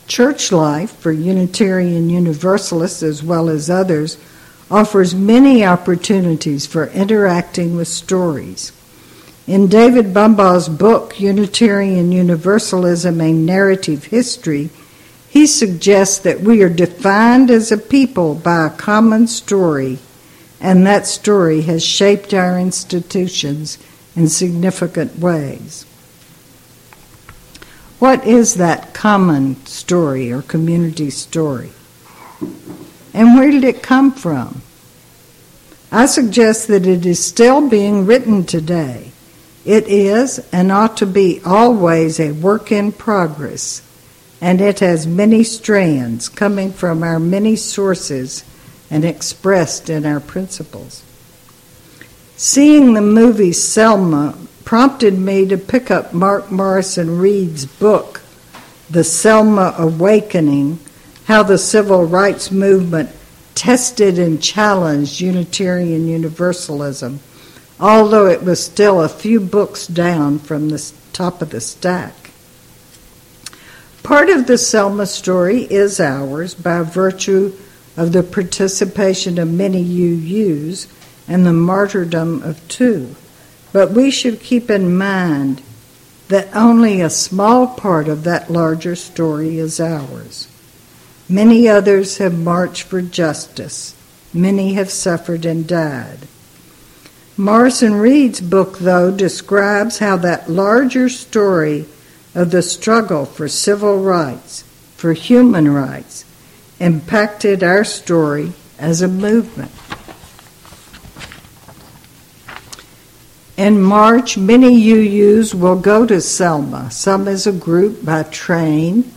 Church 0.08 0.52
life 0.52 0.92
for 0.98 1.12
Unitarian 1.12 2.10
Universalists 2.10 3.02
as 3.02 3.24
well 3.24 3.50
as 3.50 3.70
others 3.70 4.18
offers 4.72 5.14
many 5.14 5.66
opportunities 5.66 6.66
for 6.66 6.88
interacting 6.88 7.76
with 7.76 7.88
stories. 7.88 8.72
In 9.46 9.68
David 9.68 10.14
Bumbaugh's 10.14 10.70
book, 10.70 11.20
Unitarian 11.20 12.12
Universalism 12.12 13.20
A 13.20 13.34
Narrative 13.34 14.06
History, 14.06 14.70
he 15.30 15.46
suggests 15.48 16.20
that 16.20 16.42
we 16.42 16.62
are 16.62 16.70
defined 16.70 17.52
as 17.52 17.72
a 17.72 17.78
people 17.78 18.36
by 18.36 18.68
a 18.68 18.70
common 18.70 19.28
story, 19.28 20.00
and 20.62 20.86
that 20.86 21.08
story 21.08 21.64
has 21.64 21.84
shaped 21.84 22.34
our 22.34 22.58
institutions 22.58 23.78
in 24.16 24.30
significant 24.30 25.20
ways. 25.20 25.86
What 28.00 28.26
is 28.26 28.56
that 28.56 28.94
common 28.94 29.66
story 29.66 30.32
or 30.32 30.42
community 30.42 31.10
story? 31.10 31.72
And 33.14 33.36
where 33.36 33.52
did 33.52 33.64
it 33.64 33.84
come 33.84 34.12
from? 34.12 34.62
I 35.92 36.08
suggest 36.08 36.68
that 36.70 36.88
it 36.88 37.06
is 37.06 37.24
still 37.24 37.70
being 37.70 38.08
written 38.08 38.46
today. 38.46 39.12
It 39.64 39.88
is 39.88 40.40
and 40.52 40.72
ought 40.72 40.98
to 40.98 41.06
be 41.06 41.40
always 41.46 42.20
a 42.20 42.32
work 42.32 42.72
in 42.72 42.92
progress, 42.92 43.82
and 44.42 44.60
it 44.60 44.80
has 44.80 45.06
many 45.06 45.44
strands 45.44 46.28
coming 46.28 46.74
from 46.74 47.04
our 47.04 47.20
many 47.20 47.56
sources 47.56 48.44
and 48.90 49.06
expressed 49.06 49.90
in 49.90 50.06
our 50.06 50.20
principles. 50.20 51.04
Seeing 52.36 52.94
the 52.94 53.02
movie 53.02 53.54
Selma 53.54 54.36
prompted 54.66 55.18
me 55.18 55.48
to 55.48 55.58
pick 55.58 55.92
up 55.92 56.14
Mark 56.14 56.52
Morrison 56.52 57.20
Reed's 57.20 57.66
book, 57.66 58.22
The 58.90 59.04
Selma 59.04 59.76
Awakening 59.78 60.80
how 61.34 61.42
the 61.42 61.58
civil 61.58 62.06
rights 62.06 62.52
movement 62.52 63.10
tested 63.56 64.20
and 64.20 64.40
challenged 64.40 65.20
Unitarian 65.20 66.08
Universalism, 66.08 67.20
although 67.80 68.28
it 68.28 68.44
was 68.44 68.64
still 68.64 69.02
a 69.02 69.10
few 69.10 69.40
books 69.40 69.88
down 69.88 70.38
from 70.38 70.70
the 70.70 70.94
top 71.12 71.42
of 71.42 71.50
the 71.50 71.60
stack. 71.60 72.30
Part 74.04 74.30
of 74.30 74.46
the 74.46 74.60
Selma 74.60 75.08
story 75.08 75.64
is 75.64 76.00
ours 76.00 76.54
by 76.54 76.84
virtue 76.84 77.54
of 77.98 78.14
the 78.14 78.22
participation 78.22 79.40
of 79.40 79.52
many 79.52 79.84
UUs 79.84 80.86
and 81.28 81.48
the 81.48 81.52
martyrdom 81.52 82.44
of 82.44 82.62
two. 82.68 83.16
But 83.72 83.90
we 83.90 84.12
should 84.12 84.40
keep 84.40 84.70
in 84.70 84.96
mind 84.96 85.64
that 86.28 86.56
only 86.56 87.02
a 87.02 87.10
small 87.10 87.66
part 87.66 88.08
of 88.08 88.24
that 88.24 88.52
larger 88.52 88.96
story 88.96 89.58
is 89.58 89.80
ours. 89.80 90.48
Many 91.30 91.68
others 91.68 92.18
have 92.18 92.38
marched 92.38 92.84
for 92.84 93.02
justice. 93.02 93.96
Many 94.34 94.74
have 94.74 94.90
suffered 94.90 95.46
and 95.46 95.66
died. 95.66 96.20
Morrison 97.38 97.96
Reed's 97.96 98.42
book, 98.42 98.80
though, 98.80 99.10
describes 99.10 100.00
how 100.00 100.18
that 100.18 100.50
larger 100.50 101.10
story 101.10 101.86
of 102.36 102.52
the 102.52 102.62
struggle 102.62 103.26
for 103.26 103.48
civil 103.48 104.02
rights, 104.04 104.64
for 104.96 105.14
human 105.14 105.74
rights, 105.74 106.26
impacted 106.80 107.64
our 107.64 107.84
story 107.84 108.54
as 108.78 109.02
a 109.02 109.08
movement. 109.08 109.72
In 113.56 113.82
March, 113.82 114.38
many 114.38 114.80
UUs 114.82 115.54
will 115.54 115.80
go 115.80 116.06
to 116.06 116.20
Selma, 116.20 116.92
some 116.92 117.28
as 117.28 117.48
a 117.48 117.52
group 117.52 118.04
by 118.04 118.24
train, 118.24 119.12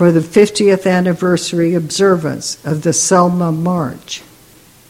for 0.00 0.10
the 0.10 0.20
50th 0.20 0.90
anniversary 0.90 1.74
observance 1.74 2.56
of 2.64 2.80
the 2.80 2.92
Selma 2.94 3.52
March, 3.52 4.22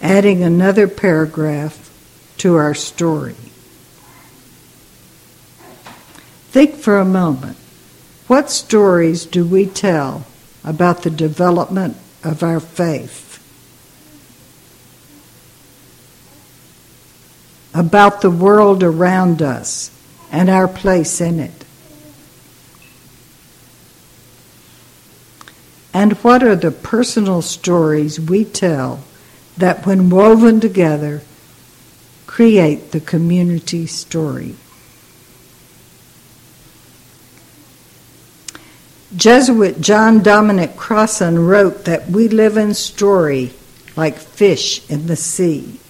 adding 0.01 0.45
another 0.45 0.87
paragraph 0.87 1.91
to 2.37 2.55
our 2.55 2.75
story. 2.75 3.35
Think 6.53 6.77
for 6.77 7.01
a 7.01 7.05
moment 7.05 7.57
what 8.29 8.53
stories 8.53 9.27
do 9.27 9.45
we 9.45 9.67
tell 9.67 10.27
about 10.63 11.03
the 11.03 11.11
development 11.11 11.97
of 12.23 12.45
our 12.45 12.61
faith? 12.61 13.43
About 17.75 18.21
the 18.21 18.31
world 18.31 18.85
around 18.85 19.43
us 19.43 19.91
and 20.31 20.49
our 20.49 20.69
place 20.69 21.21
in 21.21 21.41
it? 21.41 21.65
And 25.93 26.13
what 26.19 26.43
are 26.43 26.57
the 26.57 26.71
personal 26.71 27.43
stories 27.43 28.21
we 28.21 28.45
tell 28.45 29.01
that, 29.57 29.85
when 29.85 30.09
woven 30.09 30.61
together, 30.61 31.23
create 32.27 32.93
the 32.93 33.01
community 33.01 33.87
story? 33.87 34.55
Jesuit 39.17 39.81
John 39.81 40.23
Dominic 40.23 40.77
Crossan 40.77 41.47
wrote 41.47 41.85
that 41.87 42.09
we 42.09 42.29
live 42.29 42.57
in 42.57 42.75
story 42.75 43.51
like 43.97 44.17
fish 44.17 44.89
in 44.89 45.09
the 45.09 45.17
sea. 45.17 45.81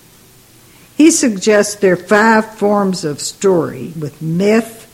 He 0.96 1.10
suggests 1.10 1.74
there 1.74 1.92
are 1.92 1.96
five 1.96 2.54
forms 2.54 3.04
of 3.04 3.20
story, 3.20 3.92
with 3.98 4.22
myth 4.22 4.86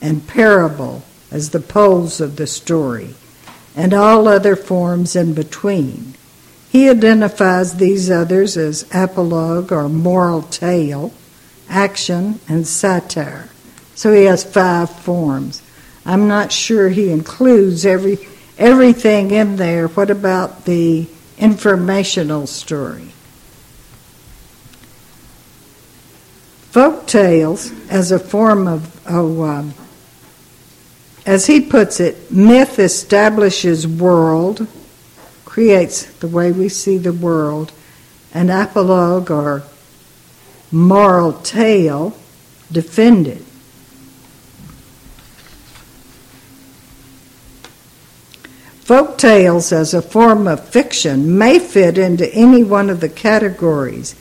and 0.00 0.26
parable 0.26 1.02
as 1.32 1.50
the 1.50 1.60
poles 1.60 2.20
of 2.20 2.36
the 2.36 2.46
story 2.46 3.14
and 3.76 3.92
all 3.92 4.26
other 4.26 4.56
forms 4.56 5.14
in 5.14 5.34
between. 5.34 6.14
He 6.70 6.88
identifies 6.88 7.76
these 7.76 8.10
others 8.10 8.56
as 8.56 8.86
apologue 8.92 9.70
or 9.70 9.88
moral 9.88 10.42
tale, 10.42 11.12
action, 11.68 12.40
and 12.48 12.66
satire. 12.66 13.48
So 13.94 14.12
he 14.12 14.24
has 14.24 14.42
five 14.42 14.90
forms. 14.90 15.62
I'm 16.04 16.26
not 16.26 16.52
sure 16.52 16.88
he 16.88 17.10
includes 17.10 17.86
every 17.86 18.18
everything 18.58 19.30
in 19.30 19.56
there. 19.56 19.88
What 19.88 20.10
about 20.10 20.64
the 20.64 21.06
informational 21.38 22.46
story? 22.46 23.12
Folk 26.70 27.06
tales 27.06 27.72
as 27.88 28.12
a 28.12 28.18
form 28.18 28.68
of 28.68 29.00
oh, 29.08 29.72
as 31.26 31.46
he 31.46 31.60
puts 31.60 31.98
it, 31.98 32.30
myth 32.30 32.78
establishes 32.78 33.86
world, 33.86 34.68
creates 35.44 36.04
the 36.20 36.28
way 36.28 36.52
we 36.52 36.68
see 36.68 36.96
the 36.98 37.12
world, 37.12 37.72
and 38.32 38.48
apologue 38.48 39.28
or 39.28 39.64
moral 40.70 41.32
tale 41.32 42.16
defended. 42.70 43.44
Folk 48.82 49.18
tales 49.18 49.72
as 49.72 49.94
a 49.94 50.00
form 50.00 50.46
of 50.46 50.68
fiction 50.68 51.36
may 51.36 51.58
fit 51.58 51.98
into 51.98 52.32
any 52.32 52.62
one 52.62 52.88
of 52.88 53.00
the 53.00 53.08
categories, 53.08 54.14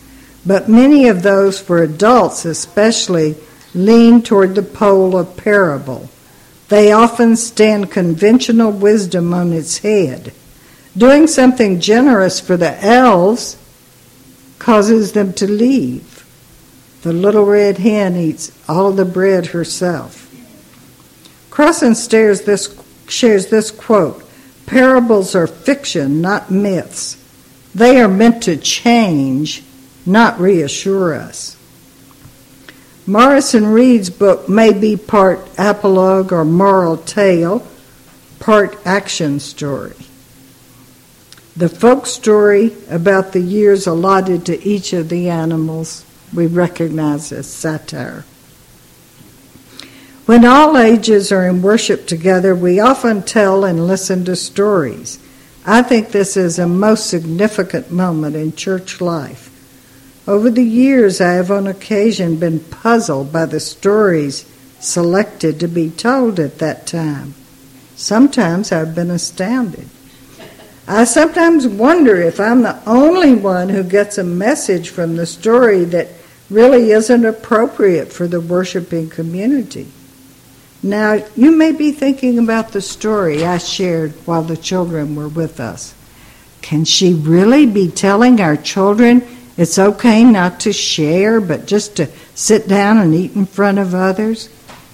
but 0.44 0.68
many 0.68 1.08
of 1.08 1.22
those 1.22 1.60
for 1.60 1.84
adults 1.84 2.46
especially 2.46 3.36
lean 3.76 4.24
toward 4.24 4.56
the 4.56 4.64
pole 4.64 5.16
of 5.16 5.38
parable. 5.38 6.10
They 6.70 6.92
often 6.92 7.36
stand 7.36 7.92
conventional 7.92 8.72
wisdom 8.72 9.34
on 9.34 9.54
its 9.54 9.80
head. 9.80 10.34
Doing 10.98 11.28
something 11.28 11.80
generous 11.80 12.40
for 12.40 12.58
the 12.58 12.84
elves 12.84 13.58
causes 14.58 15.12
them 15.12 15.34
to 15.34 15.48
leave. 15.48 16.26
The 17.04 17.14
little 17.14 17.46
red 17.46 17.78
hen 17.78 18.16
eats 18.16 18.52
all 18.68 18.92
the 18.92 19.06
bread 19.06 19.48
herself. 19.48 20.24
Crossan 21.52 21.94
this, 21.94 22.76
shares 23.08 23.48
this 23.48 23.70
quote 23.72 24.24
Parables 24.66 25.36
are 25.36 25.48
fiction, 25.48 26.22
not 26.22 26.50
myths. 26.50 27.18
They 27.76 28.02
are 28.02 28.08
meant 28.08 28.42
to 28.44 28.58
change, 28.58 29.64
not 30.06 30.40
reassure 30.40 31.14
us. 31.14 31.55
Morrison 33.08 33.68
Reed's 33.68 34.10
book 34.10 34.50
may 34.50 34.74
be 34.74 34.98
part 34.98 35.48
apologue 35.60 36.34
or 36.34 36.44
moral 36.44 36.98
tale, 36.98 37.66
part 38.40 38.76
action 38.84 39.40
story. 39.40 39.94
The 41.56 41.70
folk 41.70 42.08
story 42.08 42.76
about 42.90 43.32
the 43.32 43.42
years 43.42 43.86
allotted 43.86 44.46
to 44.48 44.62
each 44.68 44.92
of 44.92 45.10
the 45.10 45.30
animals 45.30 46.04
we 46.34 46.48
recognize 46.48 47.32
as 47.32 47.48
satire. 47.48 48.26
When 50.26 50.44
all 50.44 50.76
ages 50.76 51.32
are 51.32 51.48
in 51.48 51.62
worship 51.62 52.08
together, 52.08 52.56
we 52.56 52.80
often 52.80 53.22
tell 53.22 53.64
and 53.64 53.86
listen 53.86 54.26
to 54.26 54.36
stories. 54.36 55.20
I 55.64 55.84
think 55.84 56.10
this 56.10 56.36
is 56.36 56.58
a 56.58 56.68
most 56.68 57.08
significant 57.08 57.92
moment 57.92 58.36
in 58.36 58.54
church 58.54 59.00
life. 59.00 59.55
Over 60.28 60.50
the 60.50 60.64
years, 60.64 61.22
I 61.22 61.34
have 61.34 61.52
on 61.52 61.68
occasion 61.68 62.38
been 62.38 62.60
puzzled 62.60 63.32
by 63.32 63.46
the 63.46 63.60
stories 63.60 64.50
selected 64.80 65.60
to 65.60 65.68
be 65.68 65.92
told 65.92 66.40
at 66.40 66.58
that 66.60 66.88
time. 66.88 67.36
Sometimes 67.96 68.72
I've 68.72 68.96
been 68.96 69.12
astounded. 69.12 69.88
I 70.88 71.04
sometimes 71.04 71.68
wonder 71.68 72.22
if 72.22 72.40
I'm 72.40 72.64
the 72.64 72.80
only 72.88 73.34
one 73.36 73.70
who 73.70 73.84
gets 73.84 74.18
a 74.18 74.24
message 74.24 74.90
from 74.90 75.16
the 75.16 75.26
story 75.26 75.84
that 75.86 76.10
really 76.50 76.92
isn't 76.92 77.26
appropriate 77.26 78.12
for 78.12 78.28
the 78.28 78.42
worshiping 78.42 79.10
community. 79.10 79.88
Now, 80.84 81.24
you 81.36 81.52
may 81.52 81.72
be 81.72 81.92
thinking 81.92 82.38
about 82.38 82.72
the 82.72 82.82
story 82.82 83.44
I 83.44 83.58
shared 83.58 84.12
while 84.26 84.44
the 84.44 84.58
children 84.58 85.16
were 85.16 85.28
with 85.28 85.60
us. 85.60 85.96
Can 86.62 86.86
she 86.86 87.14
really 87.14 87.66
be 87.66 87.90
telling 87.90 88.40
our 88.40 88.56
children 88.56 89.22
it's 89.58 89.80
okay 89.80 90.24
not 90.24 90.60
to 90.62 90.74
share, 90.74 91.40
but 91.40 91.66
just 91.66 91.98
to 91.98 92.10
sit 92.34 92.68
down 92.68 92.98
and 92.98 93.14
eat 93.16 93.36
in 93.36 93.46
front 93.46 93.80
of 93.80 93.96
others? 93.96 94.50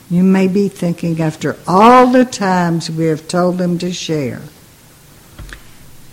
You 0.10 0.24
may 0.24 0.48
be 0.48 0.68
thinking 0.68 1.22
after 1.22 1.58
all 1.68 2.08
the 2.08 2.26
times 2.26 2.92
we 2.92 3.06
have 3.06 3.28
told 3.28 3.58
them 3.58 3.78
to 3.80 3.92
share. 3.92 4.42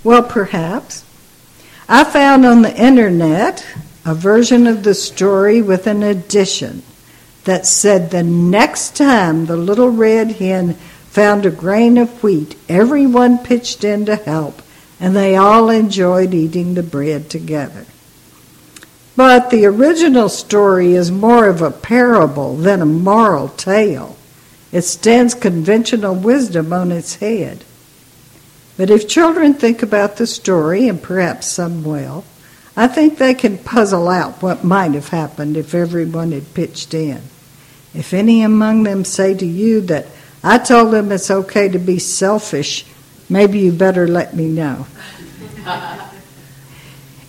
Well, 0.05 0.23
perhaps. 0.23 1.05
I 1.89 2.05
found 2.05 2.47
on 2.47 2.63
the 2.63 2.77
internet 2.77 3.67
a 4.05 4.15
version 4.15 4.67
of 4.67 4.85
the 4.85 4.95
story 4.95 5.61
with 5.61 5.87
an 5.87 6.03
addition 6.03 6.83
that 7.45 7.67
said 7.67 8.11
the 8.11 8.23
next 8.23 8.97
time 8.97 9.47
the 9.47 9.57
little 9.57 9.91
red 9.91 10.33
hen 10.33 10.75
found 11.09 11.45
a 11.45 11.51
grain 11.51 11.99
of 11.99 12.23
wheat, 12.23 12.57
everyone 12.69 13.39
pitched 13.39 13.83
in 13.83 14.07
to 14.07 14.17
help, 14.17 14.63
and 15.01 15.17
they 15.17 15.35
all 15.35 15.71
enjoyed 15.71 16.33
eating 16.33 16.75
the 16.75 16.83
bread 16.83 17.29
together. 17.29 17.85
But 19.19 19.51
the 19.51 19.67
original 19.67 20.29
story 20.29 20.93
is 20.93 21.11
more 21.11 21.49
of 21.49 21.61
a 21.61 21.73
parable 21.73 22.55
than 22.55 22.81
a 22.81 22.87
moral 22.87 23.49
tale. 23.49 24.17
It 24.71 24.83
stands 24.83 25.35
conventional 25.35 26.15
wisdom 26.15 26.73
on 26.73 26.93
its 26.93 27.17
head. 27.17 27.65
But 28.77 28.91
if 28.91 29.09
children 29.09 29.55
think 29.55 29.83
about 29.83 30.19
the 30.19 30.27
story, 30.29 30.87
and 30.87 31.03
perhaps 31.03 31.49
some 31.49 31.83
will, 31.83 32.23
I 32.77 32.87
think 32.87 33.19
they 33.19 33.35
can 33.35 33.59
puzzle 33.59 34.07
out 34.07 34.41
what 34.41 34.63
might 34.63 34.93
have 34.93 35.09
happened 35.09 35.57
if 35.57 35.75
everyone 35.75 36.31
had 36.31 36.55
pitched 36.55 36.95
in. 36.95 37.21
If 37.93 38.15
any 38.15 38.45
among 38.45 38.85
them 38.85 39.05
say 39.05 39.35
to 39.35 39.45
you 39.45 39.81
that 39.81 40.07
I 40.45 40.59
told 40.59 40.93
them 40.93 41.11
it's 41.11 41.29
okay 41.29 41.69
to 41.69 41.79
be 41.81 41.99
selfish, 41.99 42.87
maybe 43.29 43.59
you 43.59 43.73
better 43.73 44.07
let 44.07 44.37
me 44.37 44.47
know. 44.47 44.87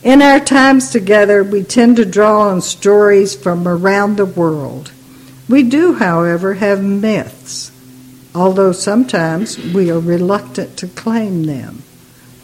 In 0.03 0.21
our 0.21 0.39
times 0.39 0.91
together, 0.91 1.43
we 1.43 1.63
tend 1.63 1.97
to 1.97 2.05
draw 2.05 2.49
on 2.49 2.61
stories 2.61 3.35
from 3.35 3.67
around 3.67 4.17
the 4.17 4.25
world. 4.25 4.91
We 5.47 5.63
do, 5.63 5.93
however, 5.93 6.55
have 6.55 6.83
myths, 6.83 7.71
although 8.33 8.71
sometimes 8.71 9.57
we 9.57 9.91
are 9.91 9.99
reluctant 9.99 10.77
to 10.77 10.87
claim 10.87 11.43
them. 11.45 11.83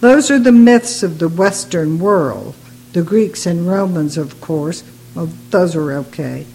Those 0.01 0.29
are 0.29 0.39
the 0.39 0.51
myths 0.51 1.03
of 1.03 1.19
the 1.19 1.29
Western 1.29 1.99
world. 1.99 2.55
The 2.93 3.03
Greeks 3.03 3.45
and 3.45 3.67
Romans, 3.67 4.17
of 4.17 4.41
course, 4.41 4.83
well, 5.13 5.29
those 5.49 5.75
are 5.75 5.91
okay 5.93 6.45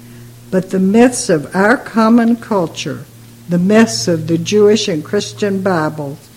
but 0.51 0.71
the 0.71 0.81
myths 0.81 1.29
of 1.29 1.55
our 1.55 1.77
common 1.77 2.37
culture, 2.37 3.05
the 3.49 3.59
myths 3.59 4.09
of 4.09 4.27
the 4.27 4.39
Jewish 4.39 4.89
and 4.89 5.05
Christian 5.05 5.63
Bibles, 5.63 6.29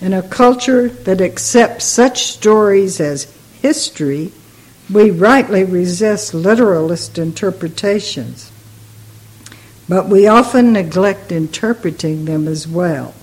in 0.00 0.12
a 0.12 0.22
culture 0.22 0.88
that 0.88 1.20
accepts 1.20 1.84
such 1.84 2.24
stories 2.24 3.00
as 3.00 3.26
history, 3.62 4.32
we 4.92 5.10
rightly 5.10 5.64
resist 5.64 6.34
literalist 6.34 7.18
interpretations. 7.18 8.50
But 9.88 10.08
we 10.08 10.26
often 10.26 10.72
neglect 10.72 11.32
interpreting 11.32 12.24
them 12.24 12.48
as 12.48 12.66
well. 12.66 13.14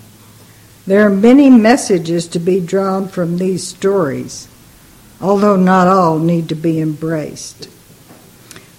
There 0.85 1.05
are 1.05 1.09
many 1.09 1.49
messages 1.49 2.27
to 2.27 2.39
be 2.39 2.59
drawn 2.59 3.09
from 3.09 3.37
these 3.37 3.67
stories, 3.67 4.47
although 5.19 5.57
not 5.57 5.87
all 5.87 6.19
need 6.19 6.47
to 6.49 6.55
be 6.55 6.79
embraced. 6.79 7.69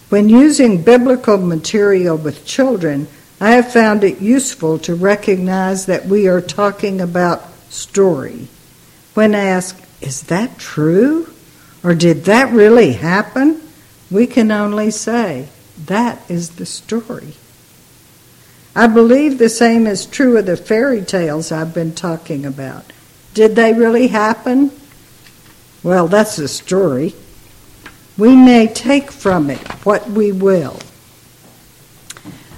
When 0.09 0.31
using 0.31 0.83
biblical 0.83 1.37
material 1.37 2.17
with 2.17 2.47
children, 2.47 3.09
I 3.41 3.53
have 3.53 3.73
found 3.73 4.05
it 4.05 4.21
useful 4.21 4.79
to 4.81 4.95
recognize 4.95 5.87
that 5.87 6.07
we 6.07 6.27
are 6.27 6.41
talking 6.41 7.01
about 7.01 7.45
story. 7.69 8.49
When 9.13 9.35
asked, 9.35 9.85
is 10.01 10.23
that 10.25 10.59
true? 10.59 11.33
Or 11.83 11.95
did 11.95 12.25
that 12.25 12.53
really 12.53 12.93
happen? 12.93 13.63
We 14.11 14.27
can 14.27 14.51
only 14.51 14.91
say, 14.91 15.49
that 15.87 16.19
is 16.31 16.51
the 16.51 16.67
story. 16.67 17.35
I 18.75 18.87
believe 18.87 19.39
the 19.39 19.49
same 19.49 19.87
is 19.87 20.07
true 20.07 20.37
of 20.37 20.47
the 20.47 20.57
fairy 20.57 21.03
tales 21.03 21.51
I've 21.51 21.75
been 21.75 21.95
talking 21.95 22.45
about. 22.45 22.93
Did 23.35 23.57
they 23.57 23.73
really 23.73 24.09
happen? 24.09 24.73
Well, 25.83 26.09
that's 26.09 26.37
the 26.37 26.49
story. 26.49 27.15
We 28.17 28.35
may 28.35 28.67
take 28.67 29.13
from 29.13 29.51
it 29.51 29.67
what 29.85 30.11
we 30.11 30.33
will. 30.33 30.79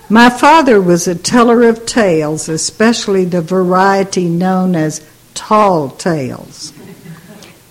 My 0.09 0.29
father 0.29 0.81
was 0.81 1.07
a 1.07 1.15
teller 1.15 1.69
of 1.69 1.87
tales, 1.87 2.49
especially 2.49 3.25
the 3.25 3.43
variety 3.43 4.29
known 4.29 4.75
as 4.75 5.07
tall 5.35 5.91
tales. 5.91 6.73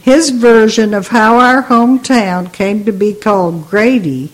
His 0.09 0.31
version 0.31 0.95
of 0.95 1.09
how 1.09 1.37
our 1.37 1.61
hometown 1.61 2.51
came 2.51 2.83
to 2.85 2.91
be 2.91 3.13
called 3.13 3.69
Grady 3.69 4.31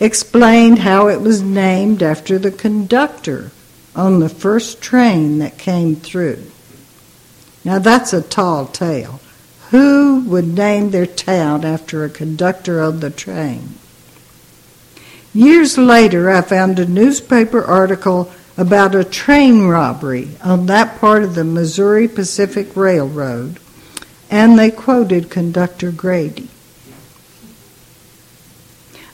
explained 0.00 0.78
how 0.78 1.08
it 1.08 1.20
was 1.20 1.42
named 1.42 2.02
after 2.02 2.38
the 2.38 2.50
conductor 2.50 3.50
on 3.94 4.20
the 4.20 4.30
first 4.30 4.80
train 4.80 5.40
that 5.40 5.58
came 5.58 5.94
through. 5.94 6.42
Now 7.66 7.80
that's 7.80 8.14
a 8.14 8.22
tall 8.22 8.64
tale. 8.64 9.20
Who 9.72 10.24
would 10.26 10.46
name 10.46 10.90
their 10.90 11.04
town 11.04 11.66
after 11.66 12.02
a 12.02 12.08
conductor 12.08 12.80
on 12.80 13.00
the 13.00 13.10
train? 13.10 13.74
Years 15.34 15.76
later, 15.76 16.30
I 16.30 16.40
found 16.40 16.78
a 16.78 16.86
newspaper 16.86 17.62
article 17.62 18.32
about 18.56 18.94
a 18.94 19.04
train 19.04 19.66
robbery 19.66 20.30
on 20.42 20.64
that 20.64 20.98
part 20.98 21.24
of 21.24 21.34
the 21.34 21.44
Missouri 21.44 22.08
Pacific 22.08 22.74
Railroad, 22.74 23.58
and 24.34 24.58
they 24.58 24.68
quoted 24.68 25.30
conductor 25.30 25.92
Grady. 25.92 26.48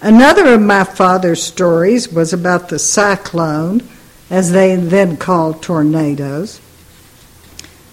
Another 0.00 0.54
of 0.54 0.62
my 0.62 0.82
father's 0.82 1.42
stories 1.42 2.10
was 2.10 2.32
about 2.32 2.70
the 2.70 2.78
cyclone, 2.78 3.82
as 4.30 4.50
they 4.50 4.74
then 4.76 5.18
called 5.18 5.62
tornadoes, 5.62 6.58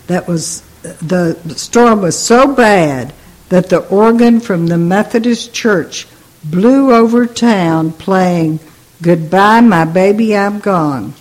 that 0.08 0.26
was 0.26 0.62
the 1.02 1.38
storm 1.58 2.02
was 2.02 2.18
so 2.18 2.56
bad 2.56 3.14
that 3.50 3.68
the 3.68 3.86
organ 3.90 4.40
from 4.40 4.68
the 4.68 4.78
Methodist 4.78 5.54
church 5.54 6.08
blew 6.46 6.94
over 6.94 7.26
town 7.26 7.92
playing 7.92 8.58
Goodbye, 9.02 9.60
My 9.60 9.84
Baby, 9.84 10.34
I'm 10.34 10.60
Gone. 10.60 11.14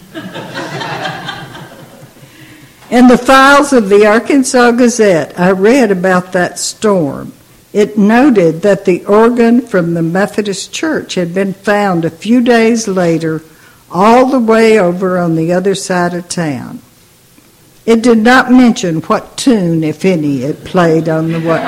In 2.96 3.08
the 3.08 3.18
files 3.18 3.74
of 3.74 3.90
the 3.90 4.06
Arkansas 4.06 4.70
Gazette, 4.70 5.38
I 5.38 5.50
read 5.50 5.90
about 5.90 6.32
that 6.32 6.58
storm. 6.58 7.34
It 7.74 7.98
noted 7.98 8.62
that 8.62 8.86
the 8.86 9.04
organ 9.04 9.60
from 9.60 9.92
the 9.92 10.02
Methodist 10.02 10.72
church 10.72 11.14
had 11.14 11.34
been 11.34 11.52
found 11.52 12.06
a 12.06 12.10
few 12.10 12.40
days 12.40 12.88
later 12.88 13.42
all 13.90 14.24
the 14.24 14.40
way 14.40 14.78
over 14.78 15.18
on 15.18 15.36
the 15.36 15.52
other 15.52 15.74
side 15.74 16.14
of 16.14 16.30
town. 16.30 16.80
It 17.84 18.00
did 18.00 18.20
not 18.20 18.50
mention 18.50 19.02
what 19.02 19.36
tune, 19.36 19.84
if 19.84 20.06
any, 20.06 20.42
it 20.44 20.64
played 20.64 21.06
on 21.06 21.32
the 21.32 21.40
way. 21.40 21.62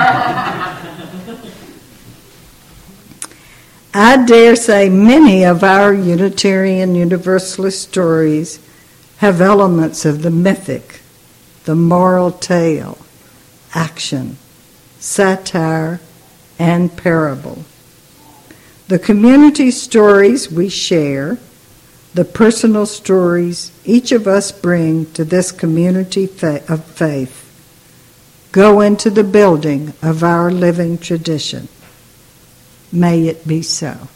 I 3.93 4.25
dare 4.25 4.55
say 4.55 4.89
many 4.89 5.45
of 5.45 5.63
our 5.63 5.93
Unitarian 5.93 6.95
Universalist 6.95 7.83
stories 7.83 8.59
have 9.17 9.41
elements 9.41 10.05
of 10.05 10.23
the 10.23 10.31
mythic, 10.31 10.98
the 11.69 11.75
moral 11.75 12.31
tale, 12.31 12.97
action, 13.75 14.35
satire, 14.97 15.99
and 16.57 16.97
parable. 16.97 17.63
The 18.87 18.97
community 18.97 19.69
stories 19.69 20.51
we 20.51 20.69
share 20.69 21.37
the 22.15 22.25
personal 22.25 22.87
stories 22.87 23.71
each 23.85 24.11
of 24.11 24.25
us 24.25 24.51
bring 24.51 25.13
to 25.13 25.23
this 25.23 25.51
community 25.51 26.23
of 26.23 26.83
faith 26.85 27.45
go 28.51 28.81
into 28.81 29.11
the 29.11 29.23
building 29.23 29.93
of 30.01 30.23
our 30.23 30.49
living 30.49 30.97
tradition. 30.97 31.67
May 32.91 33.27
it 33.27 33.47
be 33.47 33.61
so. 33.61 34.07